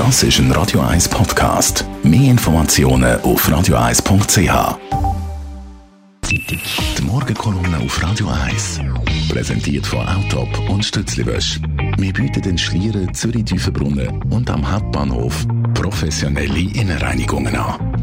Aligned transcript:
Das 0.00 0.22
ist 0.22 0.38
ein 0.38 0.50
Radio 0.52 0.80
1 0.80 1.10
Podcast. 1.10 1.84
Mehr 2.02 2.30
Informationen 2.30 3.20
auf 3.20 3.46
radio1.ch. 3.46 4.78
Die 6.30 7.02
Morgenkolumne 7.02 7.76
auf 7.84 8.02
Radio 8.02 8.28
1. 8.28 8.80
Präsentiert 9.28 9.86
von 9.86 10.08
Autop 10.08 10.70
und 10.70 10.86
Stützliwösch. 10.86 11.60
Wir 11.98 12.14
bieten 12.14 12.40
den 12.40 12.56
Schlieren 12.56 13.12
Zürich-Düfenbrunnen 13.12 14.22
und 14.32 14.48
am 14.48 14.72
Hauptbahnhof 14.72 15.46
professionelle 15.74 16.60
Innenreinigungen 16.60 17.54
an. 17.54 17.99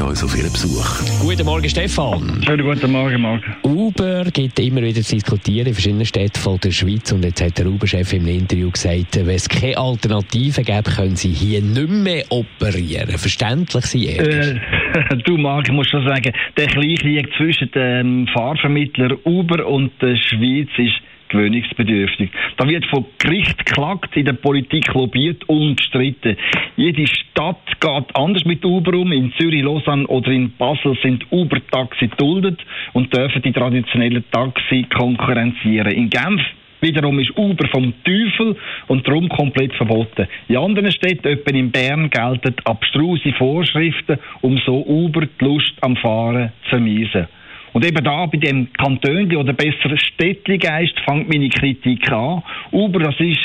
Freuen 0.00 0.12
uns 0.12 0.24
auf 0.24 0.34
Ihren 0.34 0.50
Besuch. 0.50 1.20
Guten 1.20 1.44
Morgen, 1.44 1.68
Stefan. 1.68 2.42
Schönen 2.42 2.64
guten 2.66 2.90
Morgen, 2.90 3.20
Marc. 3.20 3.42
Uber 3.62 4.24
gibt 4.32 4.58
immer 4.58 4.80
wieder 4.80 5.02
zu 5.02 5.14
diskutieren 5.14 5.66
in 5.66 5.74
verschiedenen 5.74 6.06
Städten 6.06 6.38
von 6.38 6.58
der 6.58 6.70
Schweiz. 6.70 7.12
Und 7.12 7.22
jetzt 7.22 7.42
hat 7.42 7.58
der 7.58 7.66
Uber-Chef 7.66 8.10
im 8.14 8.26
Interview 8.26 8.70
gesagt, 8.70 9.16
wenn 9.16 9.28
es 9.28 9.46
keine 9.46 9.76
Alternative 9.76 10.62
gäbe, 10.62 10.90
können 10.90 11.16
sie 11.16 11.28
hier 11.28 11.60
nicht 11.60 11.90
mehr 11.90 12.24
operieren. 12.30 13.10
Verständlich 13.18 13.84
sie 13.84 14.06
äh, 14.06 14.58
Du, 15.26 15.36
Marc, 15.36 15.68
ich 15.68 15.74
muss 15.74 15.88
schon 15.90 16.08
sagen, 16.08 16.32
der 16.56 16.66
Kleinkrieg 16.68 17.28
zwischen 17.36 17.70
dem 17.72 18.26
Fahrvermittler 18.28 19.18
Uber 19.26 19.66
und 19.66 19.92
der 20.00 20.16
Schweiz 20.16 20.70
ist 20.78 20.96
gewöhnungsbedürftig. 21.30 22.30
Da 22.56 22.68
wird 22.68 22.84
von 22.86 23.06
Gericht 23.18 23.64
geklagt, 23.64 24.16
in 24.16 24.26
der 24.26 24.34
Politik 24.34 24.92
lobbyiert 24.92 25.48
und 25.48 25.76
gestritten. 25.76 26.36
Jede 26.76 27.06
Stadt 27.06 27.80
geht 27.80 28.16
anders 28.16 28.44
mit 28.44 28.64
Uber 28.64 28.98
um. 28.98 29.12
In 29.12 29.32
Zürich, 29.38 29.62
Lausanne 29.62 30.06
oder 30.06 30.30
in 30.30 30.52
Basel 30.56 30.96
sind 31.02 31.24
Uber-Taxi 31.30 32.10
duldet 32.16 32.60
und 32.92 33.16
dürfen 33.16 33.42
die 33.42 33.52
traditionellen 33.52 34.24
Taxi 34.30 34.86
konkurrenzieren. 34.90 35.92
In 35.92 36.10
Genf 36.10 36.42
Wiederum 36.80 37.18
ist 37.18 37.36
Uber 37.36 37.68
vom 37.68 37.92
Teufel 38.04 38.56
und 38.88 39.06
darum 39.06 39.28
komplett 39.28 39.74
verboten. 39.74 40.26
In 40.48 40.56
anderen 40.56 40.90
Städten, 40.90 41.28
etwa 41.28 41.50
in 41.50 41.70
Bern, 41.70 42.08
gelten 42.08 42.54
abstruse 42.64 43.32
Vorschriften, 43.36 44.18
um 44.40 44.58
so 44.64 44.84
Uber 44.86 45.26
die 45.26 45.44
Lust 45.44 45.74
am 45.82 45.96
Fahren 45.96 46.52
zu 46.64 46.70
vermiesen. 46.70 47.28
Und 47.72 47.84
eben 47.84 48.02
da 48.02 48.26
bei 48.26 48.38
dem 48.38 48.72
Kantönli 48.72 49.36
oder 49.36 49.52
besser 49.52 49.96
Städtli-Geist 49.96 50.98
fängt 51.00 51.28
meine 51.28 51.48
Kritik 51.48 52.10
an. 52.10 52.42
Uber, 52.72 53.00
das 53.00 53.20
ist 53.20 53.38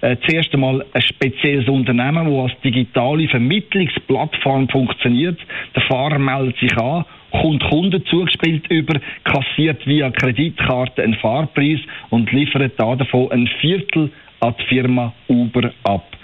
äh, 0.00 0.16
zuerst 0.26 0.52
einmal 0.54 0.84
ein 0.92 1.02
spezielles 1.02 1.68
Unternehmen, 1.68 2.26
das 2.26 2.50
als 2.50 2.60
digitale 2.62 3.28
Vermittlungsplattform 3.28 4.68
funktioniert. 4.68 5.38
Der 5.74 5.82
Fahrer 5.82 6.18
meldet 6.18 6.58
sich 6.58 6.76
an, 6.76 7.04
kommt 7.30 7.62
Kunden 7.64 8.04
zugespielt 8.06 8.66
über, 8.70 9.00
kassiert 9.24 9.86
via 9.86 10.10
Kreditkarte 10.10 11.02
einen 11.02 11.14
Fahrpreis 11.14 11.80
und 12.10 12.30
liefert 12.32 12.72
da 12.78 12.96
davon 12.96 13.30
ein 13.30 13.48
Viertel 13.60 14.10
an 14.40 14.54
die 14.58 14.64
Firma 14.64 15.12
Uber 15.28 15.72
ab. 15.84 16.15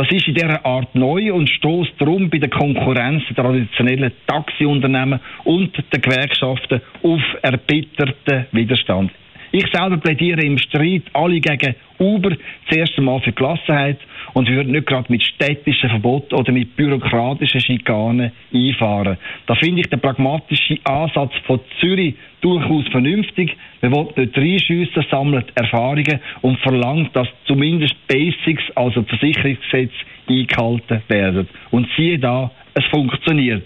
Das 0.00 0.10
ist 0.12 0.28
in 0.28 0.34
dieser 0.34 0.64
Art 0.64 0.94
neu 0.94 1.30
und 1.30 1.46
stoßt 1.46 1.92
darum 1.98 2.30
bei 2.30 2.38
der 2.38 2.48
Konkurrenz 2.48 3.22
der 3.28 3.44
traditionellen 3.44 4.10
Taxiunternehmen 4.26 5.20
und 5.44 5.76
der 5.92 6.00
Gewerkschaften 6.00 6.80
auf 7.02 7.20
erbitterten 7.42 8.46
Widerstand. 8.50 9.10
Ich 9.52 9.66
selber 9.72 9.96
plädiere 9.96 10.42
im 10.42 10.58
Streit 10.58 11.02
alle 11.12 11.40
gegen 11.40 11.74
Uber 11.98 12.36
zuerst 12.68 12.96
einmal 12.96 13.20
für 13.20 13.32
Gelassenheit 13.32 13.98
und 14.32 14.48
würde 14.48 14.70
nicht 14.70 14.86
gerade 14.86 15.10
mit 15.10 15.22
städtischen 15.24 15.90
Verboten 15.90 16.34
oder 16.34 16.52
mit 16.52 16.76
bürokratischen 16.76 17.60
Schikanen 17.60 18.30
einfahren. 18.54 19.18
Da 19.46 19.54
finde 19.56 19.80
ich 19.80 19.88
den 19.88 20.00
pragmatischen 20.00 20.78
Ansatz 20.84 21.32
von 21.46 21.58
Zürich 21.80 22.14
durchaus 22.40 22.86
vernünftig. 22.88 23.56
Wir 23.80 23.90
wollen 23.90 24.12
nicht 24.16 24.38
reinschiessen, 24.38 25.04
sammelt 25.10 25.52
Erfahrungen 25.56 26.20
und 26.42 26.58
verlangt, 26.60 27.14
dass 27.16 27.28
zumindest 27.46 27.94
Basics, 28.06 28.62
also 28.76 29.02
Versicherungsgesetz, 29.02 29.92
eingehalten 30.28 31.02
werden. 31.08 31.48
Und 31.72 31.88
siehe 31.96 32.20
da, 32.20 32.52
es 32.74 32.84
funktioniert. 32.86 33.64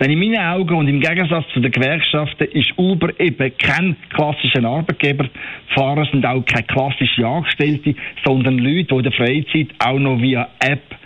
Denn 0.00 0.10
in 0.10 0.18
meinen 0.18 0.38
Augen 0.38 0.74
und 0.74 0.88
im 0.88 1.00
Gegensatz 1.00 1.46
zu 1.52 1.60
den 1.60 1.72
Gewerkschaften 1.72 2.48
ist 2.52 2.72
Uber 2.76 3.18
eben 3.18 3.56
kein 3.56 3.96
klassischer 4.10 4.64
Arbeitgeber. 4.64 5.24
Die 5.24 5.74
Fahrer 5.74 6.06
sind 6.10 6.26
auch 6.26 6.44
keine 6.44 6.64
klassischen 6.64 7.24
Angestellte, 7.24 7.94
sondern 8.24 8.58
Leute, 8.58 8.88
die 8.88 8.94
in 8.94 9.02
der 9.02 9.12
Freizeit 9.12 9.68
auch 9.78 9.98
noch 9.98 10.20
via 10.20 10.48
App 10.60 10.96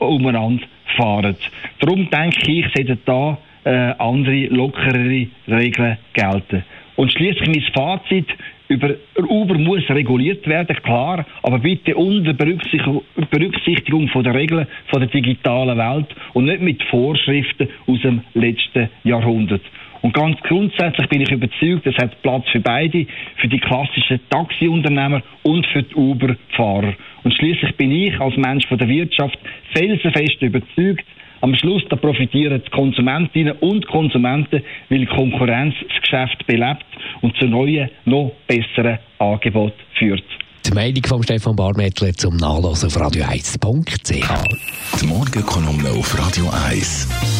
umeinander 0.00 0.64
fahren. 0.96 1.36
Darum 1.78 2.08
denke 2.10 2.50
ich, 2.50 2.66
sollten 2.74 2.98
da 3.04 3.38
äh, 3.64 3.94
andere, 3.98 4.46
lockerere 4.46 5.26
Regeln 5.48 5.98
gelten. 6.12 6.64
Und 7.00 7.10
schließlich 7.12 7.48
mein 7.48 7.62
Fazit 7.72 8.26
über 8.68 8.90
Uber 9.16 9.54
muss 9.54 9.88
reguliert 9.88 10.46
werden, 10.46 10.76
klar, 10.82 11.24
aber 11.42 11.58
bitte 11.58 11.96
unter 11.96 12.34
Berücksichtigung 12.34 14.08
von 14.08 14.22
der 14.22 14.34
Regeln 14.34 14.66
von 14.88 15.00
der 15.00 15.08
digitalen 15.08 15.78
Welt 15.78 16.08
und 16.34 16.44
nicht 16.44 16.60
mit 16.60 16.82
Vorschriften 16.90 17.70
aus 17.86 18.02
dem 18.02 18.20
letzten 18.34 18.90
Jahrhundert. 19.04 19.62
Und 20.02 20.12
ganz 20.12 20.38
grundsätzlich 20.42 21.08
bin 21.08 21.22
ich 21.22 21.30
überzeugt, 21.30 21.86
es 21.86 21.96
hat 21.96 22.20
Platz 22.20 22.46
für 22.52 22.60
beide, 22.60 23.06
für 23.36 23.48
die 23.48 23.60
klassischen 23.60 24.20
Taxiunternehmer 24.28 25.22
und 25.42 25.66
für 25.68 25.82
die 25.82 25.94
Uber-Fahrer. 25.94 26.92
Und 27.24 27.32
schließlich 27.32 27.76
bin 27.76 27.92
ich 27.92 28.20
als 28.20 28.36
Mensch 28.36 28.66
von 28.66 28.76
der 28.76 28.88
Wirtschaft 28.88 29.38
felsenfest 29.72 30.42
überzeugt, 30.42 31.06
am 31.40 31.54
Schluss 31.54 31.82
da 31.88 31.96
profitieren 31.96 32.62
die 32.64 32.70
Konsumentinnen 32.70 33.54
und 33.60 33.86
Konsumenten, 33.86 34.62
weil 34.88 35.06
Konkurrenz 35.06 35.74
das 35.88 36.02
Geschäft 36.02 36.46
belebt 36.46 36.84
und 37.22 37.36
zu 37.36 37.46
neuen, 37.46 37.90
noch 38.04 38.32
besseren 38.46 38.98
Angeboten 39.18 39.80
führt. 39.98 40.24
Die 40.66 40.72
Meinung 40.72 41.02
von 41.06 41.22
Stefan 41.22 41.56
Barmettler 41.56 42.12
zum 42.12 42.36
Nachlesen 42.36 42.88
auf 42.88 42.96
radio1.ch. 42.96 45.00
Die 45.00 45.06
Morgenkolumne 45.06 45.90
auf 45.90 46.18
Radio 46.18 46.50
1. 46.68 47.39